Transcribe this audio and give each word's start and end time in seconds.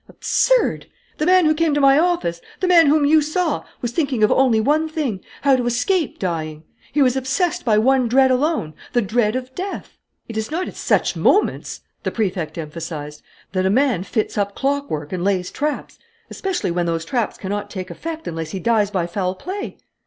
Absurd! 0.09 0.87
The 1.19 1.27
man 1.27 1.45
who 1.45 1.53
came 1.53 1.75
to 1.75 1.79
my 1.79 1.99
office, 1.99 2.41
the 2.59 2.65
man 2.67 2.87
whom 2.87 3.05
you 3.05 3.21
saw, 3.21 3.63
was 3.83 3.91
thinking 3.91 4.23
of 4.23 4.31
only 4.31 4.59
one 4.59 4.89
thing: 4.89 5.23
how 5.43 5.55
to 5.55 5.67
escape 5.67 6.17
dying! 6.17 6.63
He 6.91 7.03
was 7.03 7.15
obsessed 7.15 7.63
by 7.63 7.77
one 7.77 8.07
dread 8.07 8.31
alone, 8.31 8.73
the 8.93 9.03
dread 9.03 9.35
of 9.35 9.53
death. 9.53 9.99
"It 10.27 10.37
is 10.37 10.49
not 10.49 10.67
at 10.67 10.75
such 10.75 11.15
moments," 11.15 11.81
the 12.01 12.09
Prefect 12.09 12.57
emphasized, 12.57 13.21
"that 13.51 13.67
a 13.67 13.69
man 13.69 14.01
fits 14.01 14.39
up 14.39 14.55
clockwork 14.55 15.13
and 15.13 15.23
lays 15.23 15.51
traps, 15.51 15.99
especially 16.31 16.71
when 16.71 16.87
those 16.87 17.05
traps 17.05 17.37
cannot 17.37 17.69
take 17.69 17.91
effect 17.91 18.27
unless 18.27 18.49
he 18.49 18.59
dies 18.59 18.89
by 18.89 19.05
foul 19.05 19.35
play. 19.35 19.77